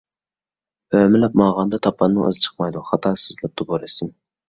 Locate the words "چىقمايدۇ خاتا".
2.49-3.15